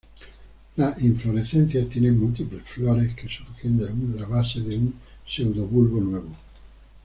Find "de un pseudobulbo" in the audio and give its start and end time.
4.59-6.01